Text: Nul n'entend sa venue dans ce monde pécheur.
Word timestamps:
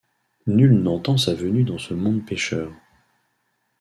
Nul 0.47 0.81
n'entend 0.81 1.17
sa 1.17 1.35
venue 1.35 1.63
dans 1.63 1.77
ce 1.77 1.93
monde 1.93 2.25
pécheur. 2.25 2.71